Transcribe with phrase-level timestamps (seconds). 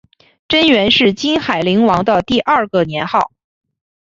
[0.47, 3.31] 贞元是金海陵王的第二个年号。